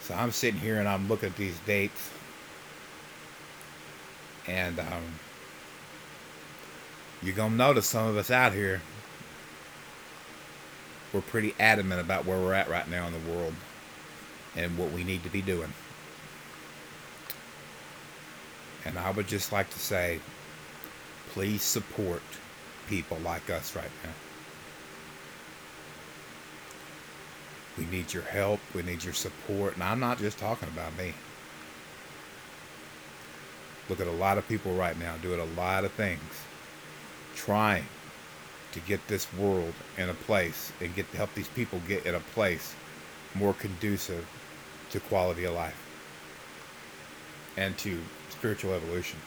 so 0.00 0.14
I'm 0.14 0.32
sitting 0.32 0.60
here 0.60 0.78
and 0.78 0.88
I'm 0.88 1.08
looking 1.08 1.28
at 1.28 1.36
these 1.36 1.58
dates 1.60 2.10
and 4.46 4.78
um 4.78 5.18
you're 7.22 7.34
gonna 7.34 7.54
notice 7.54 7.86
some 7.86 8.06
of 8.06 8.16
us 8.16 8.30
out 8.30 8.52
here 8.52 8.80
we're 11.12 11.20
pretty 11.20 11.54
adamant 11.58 12.00
about 12.00 12.26
where 12.26 12.38
we're 12.38 12.54
at 12.54 12.68
right 12.68 12.88
now 12.88 13.06
in 13.06 13.12
the 13.12 13.30
world 13.30 13.54
and 14.56 14.76
what 14.76 14.92
we 14.92 15.04
need 15.04 15.22
to 15.22 15.30
be 15.30 15.40
doing. 15.40 15.72
And 18.84 18.98
I 18.98 19.10
would 19.10 19.26
just 19.26 19.52
like 19.52 19.70
to 19.70 19.78
say, 19.78 20.20
please 21.30 21.62
support 21.62 22.22
people 22.88 23.18
like 23.24 23.50
us 23.50 23.76
right 23.76 23.90
now. 24.02 24.10
We 27.76 27.86
need 27.86 28.12
your 28.12 28.24
help. 28.24 28.60
We 28.74 28.82
need 28.82 29.04
your 29.04 29.14
support. 29.14 29.74
And 29.74 29.82
I'm 29.82 30.00
not 30.00 30.18
just 30.18 30.38
talking 30.38 30.68
about 30.68 30.96
me. 30.96 31.14
Look 33.88 34.00
at 34.00 34.06
a 34.06 34.12
lot 34.12 34.36
of 34.36 34.48
people 34.48 34.74
right 34.74 34.98
now 34.98 35.16
doing 35.18 35.40
a 35.40 35.60
lot 35.60 35.84
of 35.84 35.92
things, 35.92 36.20
trying 37.34 37.84
to 38.72 38.80
get 38.80 39.06
this 39.08 39.32
world 39.34 39.72
in 39.96 40.08
a 40.08 40.14
place 40.14 40.72
and 40.80 40.94
get 40.94 41.10
to 41.12 41.16
help 41.16 41.32
these 41.34 41.48
people 41.48 41.80
get 41.88 42.04
in 42.04 42.14
a 42.14 42.20
place 42.20 42.74
more 43.34 43.54
conducive 43.54 44.26
to 44.90 45.00
quality 45.00 45.44
of 45.44 45.54
life 45.54 45.86
and 47.56 47.76
to 47.78 47.98
spiritual 48.30 48.72
evolution. 48.72 49.18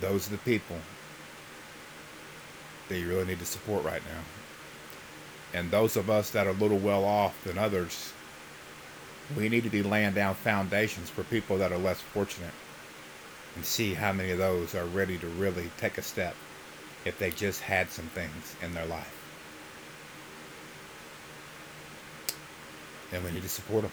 Those 0.00 0.28
are 0.28 0.32
the 0.32 0.38
people 0.38 0.76
that 2.88 2.98
you 2.98 3.08
really 3.08 3.26
need 3.26 3.38
to 3.38 3.46
support 3.46 3.84
right 3.84 4.02
now. 4.04 5.58
And 5.58 5.70
those 5.70 5.96
of 5.96 6.10
us 6.10 6.30
that 6.30 6.46
are 6.46 6.50
a 6.50 6.54
little 6.54 6.78
well 6.78 7.04
off 7.04 7.42
than 7.44 7.58
others, 7.58 8.12
we 9.36 9.48
need 9.48 9.62
to 9.64 9.70
be 9.70 9.82
laying 9.82 10.12
down 10.12 10.34
foundations 10.34 11.08
for 11.10 11.22
people 11.24 11.58
that 11.58 11.72
are 11.72 11.78
less 11.78 12.00
fortunate 12.00 12.52
and 13.54 13.64
see 13.64 13.94
how 13.94 14.12
many 14.12 14.30
of 14.32 14.38
those 14.38 14.74
are 14.74 14.84
ready 14.86 15.16
to 15.18 15.26
really 15.28 15.70
take 15.78 15.96
a 15.96 16.02
step 16.02 16.34
if 17.04 17.18
they 17.18 17.30
just 17.30 17.60
had 17.60 17.90
some 17.90 18.06
things 18.06 18.56
in 18.62 18.74
their 18.74 18.86
life. 18.86 19.20
And 23.12 23.22
we 23.22 23.30
need 23.30 23.42
to 23.42 23.48
support 23.48 23.82
them. 23.82 23.92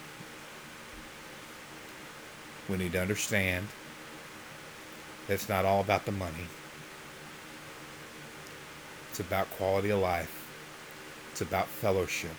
We 2.68 2.76
need 2.76 2.92
to 2.92 3.00
understand 3.00 3.68
it's 5.28 5.48
not 5.48 5.64
all 5.64 5.80
about 5.80 6.04
the 6.04 6.12
money. 6.12 6.46
It's 9.10 9.20
about 9.20 9.50
quality 9.50 9.90
of 9.90 10.00
life. 10.00 10.48
It's 11.30 11.40
about 11.40 11.68
fellowship. 11.68 12.34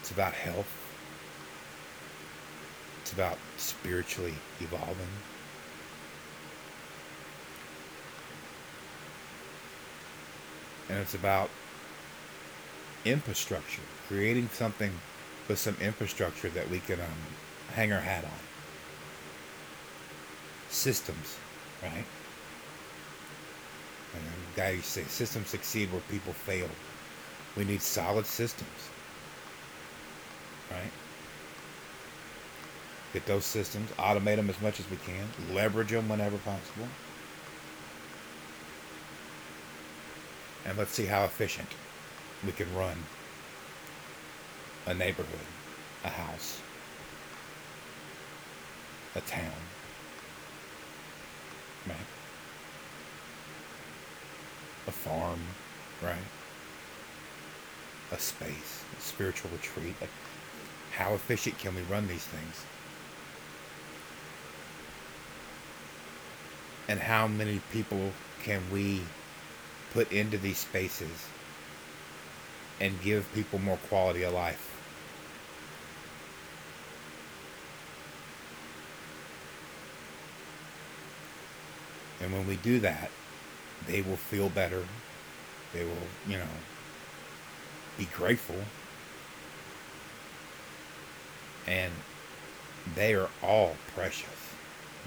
It's 0.00 0.10
about 0.10 0.32
health. 0.32 0.68
It's 3.02 3.12
about 3.12 3.38
spiritually 3.56 4.34
evolving. 4.60 5.06
And 10.88 10.98
it's 10.98 11.14
about 11.14 11.50
infrastructure, 13.04 13.82
creating 14.08 14.48
something 14.52 14.92
with 15.48 15.58
some 15.58 15.76
infrastructure 15.80 16.48
that 16.50 16.68
we 16.70 16.80
can 16.80 17.00
um, 17.00 17.06
hang 17.74 17.92
our 17.92 18.00
hat 18.00 18.24
on. 18.24 18.30
Systems 20.68 21.36
right? 21.82 22.04
And 24.14 24.24
the 24.24 24.60
guy 24.60 24.78
say, 24.80 25.04
systems 25.04 25.48
succeed 25.48 25.92
where 25.92 26.00
people 26.10 26.32
fail. 26.32 26.68
We 27.56 27.64
need 27.64 27.82
solid 27.82 28.26
systems, 28.26 28.90
right? 30.70 30.92
Get 33.12 33.26
those 33.26 33.44
systems, 33.44 33.90
automate 33.92 34.36
them 34.36 34.50
as 34.50 34.60
much 34.60 34.78
as 34.80 34.90
we 34.90 34.96
can, 34.98 35.26
leverage 35.54 35.90
them 35.90 36.08
whenever 36.08 36.36
possible. 36.38 36.88
And 40.66 40.76
let's 40.76 40.90
see 40.90 41.06
how 41.06 41.24
efficient 41.24 41.68
we 42.44 42.52
can 42.52 42.74
run 42.74 42.96
a 44.86 44.94
neighborhood, 44.94 45.46
a 46.04 46.08
house, 46.08 46.60
a 49.14 49.20
town, 49.20 49.52
Right. 51.86 51.96
A 54.88 54.90
farm, 54.90 55.54
right? 56.02 56.26
A 58.10 58.18
space, 58.18 58.82
a 58.98 59.00
spiritual 59.00 59.52
retreat. 59.52 59.94
Like, 60.00 60.10
How 60.92 61.14
efficient 61.14 61.58
can 61.58 61.74
we 61.74 61.82
run 61.82 62.08
these 62.08 62.24
things? 62.26 62.66
And 66.88 66.98
how 66.98 67.28
many 67.28 67.60
people 67.70 68.12
can 68.42 68.70
we 68.70 69.02
put 69.92 70.10
into 70.12 70.38
these 70.38 70.58
spaces 70.58 71.28
and 72.80 73.00
give 73.02 73.32
people 73.34 73.58
more 73.58 73.76
quality 73.76 74.22
of 74.22 74.32
life? 74.32 74.75
And 82.20 82.32
when 82.32 82.46
we 82.46 82.56
do 82.56 82.80
that, 82.80 83.10
they 83.86 84.02
will 84.02 84.16
feel 84.16 84.48
better. 84.48 84.82
They 85.72 85.84
will, 85.84 85.92
you 86.26 86.38
know, 86.38 86.44
be 87.98 88.06
grateful. 88.06 88.56
And 91.66 91.92
they 92.94 93.14
are 93.14 93.28
all 93.42 93.76
precious. 93.94 94.28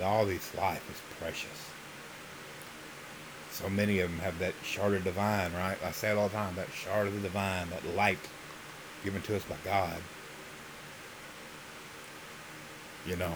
All 0.04 0.26
this 0.26 0.56
life 0.56 0.90
is 0.90 1.02
precious. 1.20 1.72
So 3.52 3.70
many 3.70 4.00
of 4.00 4.10
them 4.10 4.20
have 4.20 4.40
that 4.40 4.54
shard 4.64 4.94
of 4.94 5.04
divine, 5.04 5.52
right? 5.54 5.78
I 5.84 5.92
say 5.92 6.12
it 6.12 6.18
all 6.18 6.30
the 6.30 6.36
time, 6.36 6.56
that 6.56 6.72
shard 6.72 7.08
of 7.08 7.14
the 7.14 7.20
divine, 7.20 7.70
that 7.72 7.86
light 7.96 8.20
given 9.04 9.22
to 9.24 9.36
us 9.36 9.44
by 9.44 9.56
God. 9.66 9.98
You 13.06 13.18
know, 13.18 13.34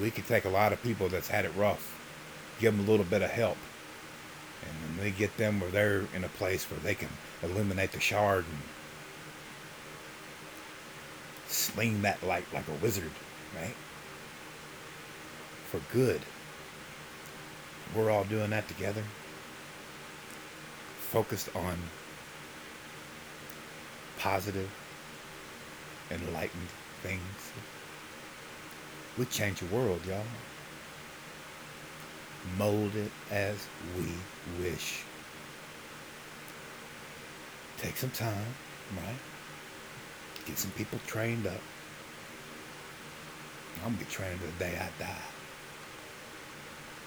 we 0.00 0.10
could 0.10 0.26
take 0.26 0.44
a 0.44 0.48
lot 0.48 0.72
of 0.72 0.82
people 0.82 1.08
that's 1.08 1.28
had 1.28 1.44
it 1.44 1.52
rough 1.56 1.95
give 2.60 2.76
them 2.76 2.86
a 2.86 2.90
little 2.90 3.04
bit 3.04 3.22
of 3.22 3.30
help. 3.30 3.56
And 4.62 4.72
then 4.96 5.04
they 5.04 5.10
get 5.10 5.36
them 5.36 5.60
where 5.60 5.70
they're 5.70 6.04
in 6.14 6.24
a 6.24 6.28
place 6.28 6.64
where 6.70 6.80
they 6.80 6.94
can 6.94 7.08
illuminate 7.42 7.92
the 7.92 8.00
shard 8.00 8.44
and 8.50 8.58
sling 11.46 12.02
that 12.02 12.22
light 12.22 12.44
like 12.52 12.66
a 12.68 12.82
wizard, 12.82 13.10
right? 13.54 13.74
For 15.70 15.80
good. 15.92 16.20
We're 17.94 18.10
all 18.10 18.24
doing 18.24 18.50
that 18.50 18.66
together. 18.68 19.02
Focused 20.98 21.54
on 21.54 21.76
positive, 24.18 24.70
enlightened 26.10 26.68
things. 27.02 27.22
We 29.16 29.24
change 29.26 29.60
the 29.60 29.66
world, 29.66 30.00
y'all 30.06 30.24
mold 32.58 32.94
it 32.94 33.10
as 33.30 33.66
we 33.96 34.06
wish. 34.62 35.02
Take 37.78 37.96
some 37.96 38.10
time, 38.10 38.54
right? 38.96 39.16
Get 40.46 40.58
some 40.58 40.70
people 40.72 40.98
trained 41.06 41.46
up. 41.46 41.60
I'm 43.84 43.92
gonna 43.92 44.04
be 44.04 44.10
trained 44.10 44.40
to 44.40 44.46
the 44.46 44.52
day 44.64 44.78
I 44.78 45.02
die. 45.02 45.22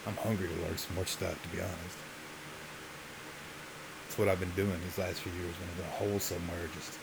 I'm 0.08 0.15
hungry 0.15 0.48
to 0.48 0.62
learn 0.62 0.77
some 0.77 0.96
more 0.96 1.05
stuff, 1.05 1.41
to 1.41 1.50
be 1.50 1.62
honest. 1.62 1.98
That's 4.03 4.17
what 4.17 4.27
I've 4.27 4.39
been 4.39 4.51
doing 4.51 4.79
these 4.84 4.98
last 4.98 5.22
few 5.22 5.31
years 5.34 5.53
when 5.60 5.69
I'm 5.69 5.79
in 5.79 5.86
a 5.86 6.12
hole 6.12 6.19
somewhere, 6.19 6.69
just 6.75 6.98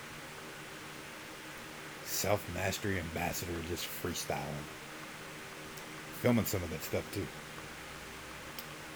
self 2.04 2.44
mastery 2.54 2.98
ambassador, 2.98 3.52
just 3.68 3.86
freestyling. 3.86 4.66
Filming 6.22 6.46
some 6.46 6.62
of 6.62 6.70
that 6.70 6.82
stuff 6.82 7.04
too. 7.12 7.26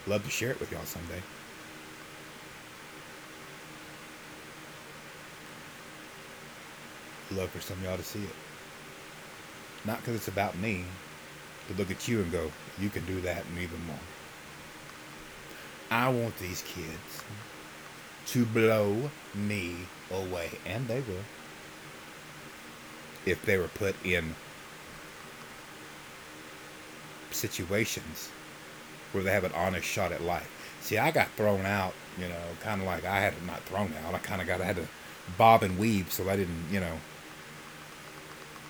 Love 0.07 0.25
to 0.25 0.30
share 0.30 0.50
it 0.50 0.61
with 0.61 0.73
y'all 0.73 0.85
someday. 0.85 1.23
Love 7.33 7.50
for 7.50 7.61
some 7.61 7.76
of 7.78 7.85
y'all 7.85 7.97
to 7.97 8.02
see 8.02 8.23
it. 8.23 8.35
Not 9.85 9.99
because 9.99 10.14
it's 10.14 10.28
about 10.28 10.57
me, 10.59 10.85
but 11.69 11.78
look 11.78 11.91
at 11.91 12.08
you 12.08 12.21
and 12.21 12.32
go, 12.32 12.50
you 12.78 12.89
can 12.89 13.04
do 13.04 13.21
that 13.21 13.45
and 13.47 13.58
even 13.58 13.84
more. 13.86 13.97
I 15.91 16.08
want 16.08 16.36
these 16.39 16.63
kids 16.63 17.25
to 18.26 18.45
blow 18.47 19.10
me 19.34 19.76
away, 20.10 20.50
and 20.67 20.86
they 20.89 21.00
will. 21.00 21.25
If 23.26 23.45
they 23.45 23.58
were 23.58 23.69
put 23.69 23.95
in 24.04 24.34
situations 27.30 28.30
where 29.12 29.23
they 29.23 29.32
have 29.32 29.44
an 29.44 29.52
honest 29.54 29.86
shot 29.86 30.12
at 30.12 30.23
life. 30.23 30.49
See, 30.80 30.99
I 30.99 31.10
got 31.10 31.28
thrown 31.32 31.66
out, 31.66 31.94
you 32.18 32.28
know, 32.28 32.40
kind 32.62 32.80
of 32.80 32.86
like 32.86 33.04
I 33.04 33.20
had 33.20 33.34
not 33.46 33.60
thrown 33.62 33.92
out. 34.04 34.14
I 34.14 34.18
kind 34.18 34.40
of 34.40 34.46
got 34.46 34.60
I 34.60 34.64
had 34.64 34.76
to 34.76 34.86
bob 35.36 35.62
and 35.62 35.78
weave, 35.78 36.12
so 36.12 36.28
I 36.28 36.36
didn't, 36.36 36.64
you 36.70 36.80
know, 36.80 36.96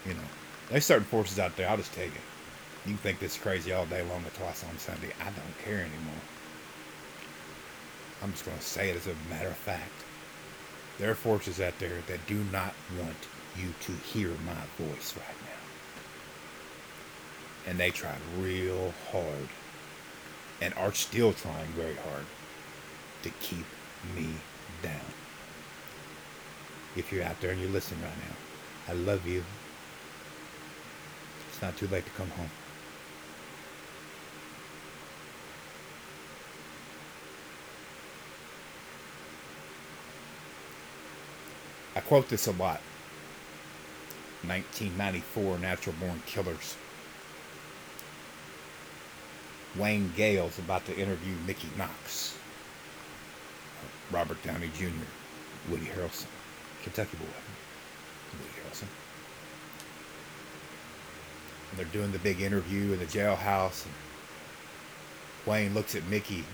you 0.07 0.15
know. 0.15 0.21
There's 0.71 0.85
certain 0.85 1.05
forces 1.05 1.39
out 1.39 1.57
there. 1.57 1.69
I'll 1.69 1.77
just 1.77 1.93
tell 1.93 2.05
you. 2.05 2.13
You 2.87 2.97
think 2.97 3.19
this 3.19 3.37
crazy 3.37 3.73
all 3.73 3.87
day 3.87 4.03
long, 4.03 4.23
but 4.23 4.35
twice 4.35 4.65
on 4.65 4.79
Sunday. 4.79 5.11
I 5.21 5.25
don't 5.25 5.59
care 5.65 5.81
anymore. 5.81 6.23
I'm 8.23 8.33
just 8.33 8.45
going 8.45 8.57
to 8.57 8.63
say 8.63 8.91
it 8.91 8.97
as 8.97 9.07
a 9.07 9.15
matter 9.29 9.49
of 9.49 9.57
fact. 9.57 9.91
There 10.99 11.11
are 11.11 11.15
forces 11.15 11.61
out 11.61 11.79
there 11.79 12.03
that 12.07 12.27
do 12.27 12.43
not 12.53 12.75
want 12.99 13.17
you 13.57 13.75
to 13.83 13.93
hear 13.93 14.31
my 14.47 14.85
voice 14.85 15.15
right 15.17 15.37
now. 15.45 15.51
And 17.71 17.79
they 17.79 17.91
try 17.91 18.15
real 18.39 18.93
hard 19.11 19.49
and 20.61 20.75
are 20.75 20.93
still 20.93 21.33
trying 21.33 21.67
very 21.69 21.95
hard 21.95 22.25
to 23.23 23.31
keep 23.41 23.65
me 24.15 24.29
down. 24.83 25.01
If 26.97 27.13
you're 27.13 27.25
out 27.25 27.41
there 27.41 27.51
and 27.51 27.61
you're 27.61 27.71
listening 27.71 28.03
right 28.03 28.17
now, 28.29 28.93
I 28.93 28.97
love 28.97 29.27
you. 29.27 29.45
It's 31.49 31.63
not 31.63 31.77
too 31.77 31.89
late 31.89 32.05
to 32.05 32.11
come 32.13 32.31
home. 32.31 32.51
I 41.95 42.01
quote 42.01 42.29
this 42.29 42.47
a 42.47 42.53
lot. 42.53 42.81
1994 44.47 45.59
Natural 45.59 45.95
Born 46.01 46.23
Killers. 46.27 46.77
Wayne 49.77 50.13
Gale's 50.17 50.59
about 50.59 50.85
to 50.87 50.97
interview 50.97 51.35
Mickey 51.47 51.69
Knox, 51.79 52.37
Robert 54.11 54.43
Downey 54.43 54.71
Jr., 54.77 54.89
Woody 55.71 55.87
Harrelson, 55.87 56.27
Kentucky 56.83 57.17
boy, 57.17 57.27
Woody 58.39 58.51
Harrelson. 58.61 58.89
And 61.71 61.79
they're 61.79 61.87
doing 61.87 62.11
the 62.11 62.19
big 62.19 62.41
interview 62.41 62.93
in 62.93 62.99
the 62.99 63.07
jailhouse. 63.07 63.85
And 63.85 63.95
Wayne 65.47 65.73
looks 65.73 65.95
at 65.95 66.05
Mickey. 66.09 66.45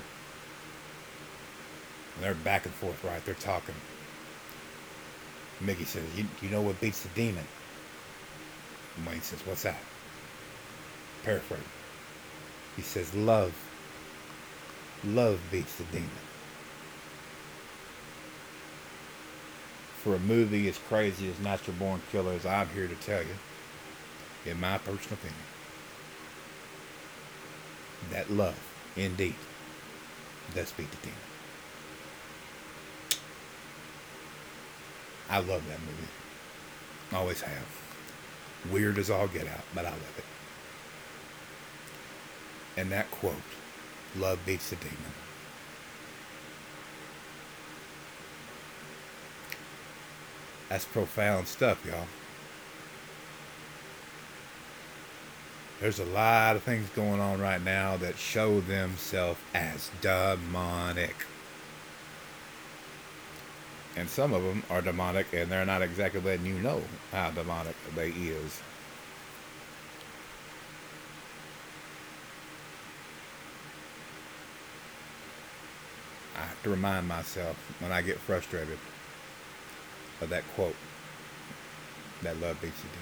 And 2.14 2.24
they're 2.24 2.34
back 2.34 2.66
and 2.66 2.74
forth, 2.74 3.02
right? 3.02 3.24
They're 3.24 3.34
talking. 3.34 3.74
Mickey 5.60 5.84
says, 5.84 6.04
you, 6.14 6.26
you 6.42 6.50
know 6.50 6.60
what 6.60 6.78
beats 6.82 7.02
the 7.02 7.08
demon? 7.10 7.44
And 8.96 9.06
Wayne 9.06 9.22
says, 9.22 9.40
What's 9.46 9.62
that? 9.62 9.78
Paraphrase. 11.24 11.60
He 12.76 12.82
says, 12.82 13.14
Love. 13.14 13.54
Love 15.04 15.40
beats 15.50 15.76
the 15.76 15.84
demon. 15.84 16.08
For 20.02 20.14
a 20.14 20.20
movie 20.20 20.68
as 20.68 20.78
crazy 20.78 21.28
as 21.28 21.38
Natural 21.40 21.76
Born 21.76 22.00
Killers, 22.12 22.46
I'm 22.46 22.68
here 22.68 22.86
to 22.86 22.94
tell 22.94 23.22
you, 23.22 23.34
in 24.44 24.60
my 24.60 24.78
personal 24.78 25.14
opinion, 25.14 25.40
that 28.12 28.30
love, 28.30 28.58
indeed, 28.94 29.34
does 30.54 30.72
beat 30.72 30.90
the 30.90 30.96
demon. 30.98 31.18
I 35.28 35.38
love 35.38 35.66
that 35.66 35.80
movie. 35.80 36.08
Always 37.12 37.40
have. 37.40 37.66
Weird 38.70 38.98
as 38.98 39.10
all 39.10 39.26
get 39.26 39.48
out, 39.48 39.64
but 39.74 39.84
I 39.84 39.90
love 39.90 40.14
it. 40.18 40.24
And 42.76 42.90
that 42.92 43.10
quote, 43.10 43.34
love 44.16 44.38
beats 44.44 44.70
the 44.70 44.76
demon. 44.76 44.96
That's 50.68 50.84
profound 50.84 51.46
stuff, 51.46 51.84
y'all. 51.86 52.06
There's 55.80 55.98
a 56.00 56.04
lot 56.04 56.56
of 56.56 56.62
things 56.62 56.88
going 56.90 57.20
on 57.20 57.40
right 57.40 57.62
now 57.62 57.96
that 57.98 58.18
show 58.18 58.60
themselves 58.60 59.38
as 59.54 59.90
demonic. 60.00 61.14
And 63.94 64.08
some 64.08 64.32
of 64.32 64.42
them 64.42 64.62
are 64.68 64.82
demonic 64.82 65.26
and 65.32 65.50
they're 65.50 65.66
not 65.66 65.82
exactly 65.82 66.20
letting 66.20 66.46
you 66.46 66.58
know 66.58 66.82
how 67.12 67.30
demonic 67.30 67.76
they 67.94 68.08
is. 68.08 68.60
To 76.66 76.70
remind 76.70 77.06
myself 77.06 77.56
when 77.78 77.92
I 77.92 78.02
get 78.02 78.18
frustrated 78.18 78.78
of 80.20 80.30
that 80.30 80.42
quote. 80.56 80.74
that 82.22 82.40
love 82.40 82.60
beats 82.60 82.82
You 82.82 82.90
down. 82.90 82.98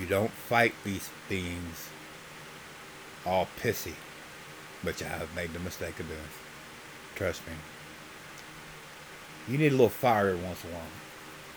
You 0.00 0.06
don't 0.06 0.30
fight 0.30 0.74
these 0.84 1.10
things 1.28 1.88
all 3.26 3.48
pissy, 3.60 3.94
which 4.82 5.02
I 5.02 5.08
have 5.08 5.34
made 5.34 5.52
the 5.52 5.58
mistake 5.58 5.98
of 5.98 6.06
doing. 6.06 6.20
Trust 7.16 7.44
me. 7.48 7.54
You 9.48 9.58
need 9.58 9.72
a 9.72 9.76
little 9.76 9.88
fire 9.88 10.28
every 10.28 10.44
once 10.44 10.62
in 10.62 10.70
a 10.70 10.74
while. 10.74 10.82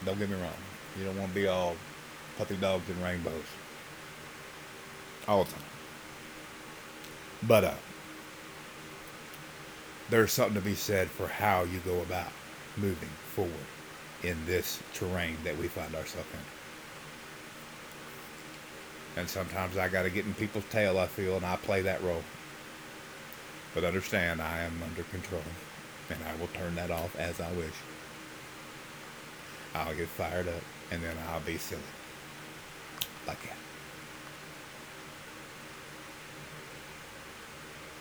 Don't 0.05 0.17
get 0.17 0.27
me 0.27 0.37
wrong. 0.37 0.49
You 0.97 1.05
don't 1.05 1.19
want 1.19 1.29
to 1.29 1.35
be 1.35 1.45
all 1.45 1.75
puppy 2.39 2.55
dogs 2.55 2.89
and 2.89 3.03
rainbows 3.03 3.45
all 5.27 5.43
the 5.43 5.51
time. 5.51 5.61
But 7.43 7.63
uh, 7.63 7.75
there's 10.09 10.31
something 10.31 10.55
to 10.55 10.61
be 10.61 10.75
said 10.75 11.09
for 11.09 11.27
how 11.27 11.63
you 11.63 11.79
go 11.79 12.01
about 12.01 12.31
moving 12.77 13.09
forward 13.33 13.51
in 14.23 14.37
this 14.45 14.79
terrain 14.93 15.37
that 15.43 15.57
we 15.57 15.67
find 15.67 15.93
ourselves 15.95 16.27
in. 16.33 16.39
And 19.19 19.29
sometimes 19.29 19.77
I 19.77 19.89
got 19.89 20.03
to 20.03 20.09
get 20.09 20.25
in 20.25 20.33
people's 20.35 20.65
tail, 20.69 20.99
I 20.99 21.07
feel, 21.07 21.35
and 21.37 21.45
I 21.45 21.55
play 21.57 21.81
that 21.81 22.03
role. 22.03 22.23
But 23.73 23.83
understand, 23.83 24.41
I 24.41 24.59
am 24.59 24.81
under 24.83 25.03
control, 25.03 25.41
and 26.09 26.19
I 26.23 26.35
will 26.39 26.47
turn 26.47 26.75
that 26.75 26.91
off 26.91 27.15
as 27.15 27.41
I 27.41 27.51
wish. 27.53 27.73
I'll 29.73 29.95
get 29.95 30.07
fired 30.07 30.47
up, 30.47 30.61
and 30.91 31.03
then 31.03 31.15
I'll 31.29 31.41
be 31.41 31.57
silly. 31.57 31.81
Like 33.27 33.41
that. 33.43 33.57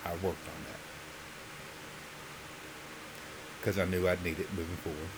I 0.05 0.11
worked 0.12 0.25
on 0.25 0.64
that. 0.69 0.86
Because 3.66 3.81
I 3.81 3.85
knew 3.85 4.09
I'd 4.09 4.22
need 4.22 4.38
it 4.38 4.48
moving 4.52 4.76
forward. 4.76 5.09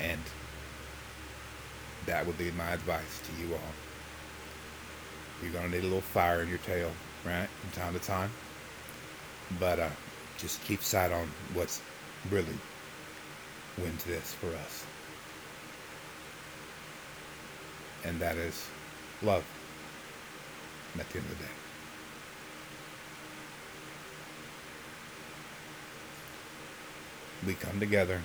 And 0.00 0.20
that 2.06 2.26
would 2.26 2.36
be 2.36 2.50
my 2.50 2.72
advice 2.72 3.20
to 3.28 3.40
you 3.40 3.54
all. 3.54 3.60
You're 5.40 5.52
going 5.52 5.70
to 5.70 5.70
need 5.70 5.84
a 5.84 5.86
little 5.86 6.00
fire 6.00 6.42
in 6.42 6.48
your 6.48 6.58
tail, 6.58 6.90
right, 7.24 7.46
from 7.60 7.80
time 7.80 7.94
to 7.94 8.00
time. 8.00 8.32
But 9.60 9.78
uh, 9.78 9.90
just 10.36 10.60
keep 10.64 10.82
sight 10.82 11.12
on 11.12 11.28
what's 11.52 11.80
really 12.28 12.58
wins 13.78 14.02
this 14.02 14.34
for 14.34 14.48
us. 14.48 14.84
And 18.04 18.18
that 18.18 18.36
is 18.36 18.66
love 19.22 19.44
at 20.98 21.08
the 21.10 21.18
end 21.18 21.30
of 21.30 21.38
the 21.38 21.44
day. 21.44 21.63
We 27.46 27.54
come 27.54 27.78
together 27.78 28.20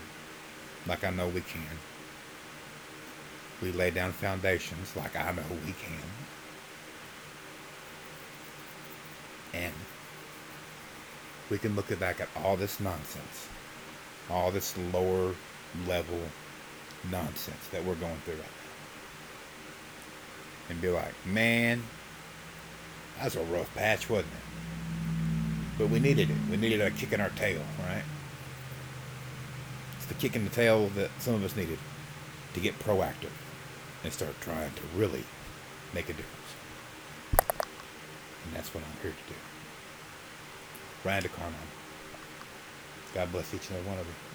like 0.88 1.04
I 1.04 1.10
know 1.10 1.28
we 1.28 1.42
can. 1.42 1.78
We 3.62 3.72
lay 3.74 3.92
down 3.92 4.14
foundations 4.14 4.96
like 4.96 5.16
I 5.16 5.32
know 5.32 5.44
we 5.66 5.74
can. 5.74 6.00
And 9.54 9.74
we 11.50 11.58
can 11.58 11.76
look 11.76 12.00
back 12.00 12.22
at 12.22 12.30
all 12.38 12.56
this 12.56 12.80
nonsense, 12.80 13.50
all 14.30 14.52
this 14.52 14.78
lower 14.94 15.34
level 15.88 16.22
nonsense 17.12 17.68
that 17.72 17.84
we're 17.84 17.96
going 17.96 18.16
through 18.26 18.36
right 18.36 18.44
now, 18.44 18.70
and 20.70 20.82
be 20.82 20.90
like, 20.90 21.14
man, 21.26 21.82
that's 23.20 23.36
a 23.36 23.44
rough 23.46 23.74
patch, 23.76 24.10
wasn't 24.10 24.32
it? 24.34 24.40
But 25.78 25.90
we 25.90 26.00
needed 26.00 26.30
it. 26.30 26.38
We 26.50 26.58
needed 26.58 26.82
a 26.82 26.92
kick 26.92 27.12
in 27.12 27.22
our 27.22 27.30
tail, 27.32 27.62
right? 27.80 28.04
Kick 30.20 30.36
in 30.36 30.44
the 30.44 30.50
tail 30.50 30.90
that 30.96 31.10
some 31.20 31.34
of 31.34 31.44
us 31.46 31.56
needed 31.56 31.80
to 32.54 32.60
get 32.60 32.78
proactive 32.80 33.32
and 34.04 34.12
start 34.12 34.40
trying 34.42 34.72
to 34.74 34.82
really 34.96 35.24
make 35.94 36.10
a 36.10 36.14
difference. 36.14 36.36
And 38.46 38.54
that's 38.54 38.74
what 38.74 38.84
I'm 38.84 39.02
here 39.02 39.12
to 39.12 39.34
do. 39.34 39.40
Brian 41.04 41.24
DeCarmine. 41.24 41.54
God 43.14 43.32
bless 43.32 43.54
each 43.54 43.70
and 43.70 43.78
every 43.78 43.90
one 43.90 44.00
of 44.00 44.06
you. 44.06 44.29